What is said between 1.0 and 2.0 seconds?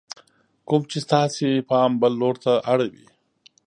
ستاسې پام